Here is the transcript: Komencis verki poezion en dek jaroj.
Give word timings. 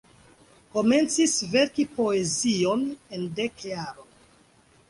Komencis 0.77 1.35
verki 1.51 1.85
poezion 1.99 2.89
en 3.19 3.29
dek 3.41 3.63
jaroj. 3.75 4.09